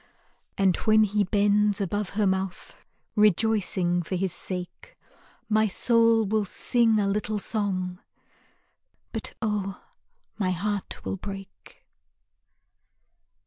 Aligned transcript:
And 0.57 0.75
when 0.77 1.03
he 1.03 1.23
bends 1.23 1.79
above 1.79 2.09
her 2.17 2.25
mouth, 2.25 2.83
Rejoicing 3.15 4.01
for 4.01 4.15
his 4.15 4.33
sake, 4.33 4.97
My 5.47 5.67
soul 5.67 6.25
will 6.25 6.43
sing 6.43 6.99
a 6.99 7.05
little 7.07 7.37
song, 7.37 7.99
But 9.11 9.35
oh, 9.43 9.79
my 10.39 10.49
heart 10.49 11.05
will 11.05 11.17
break. 11.17 11.85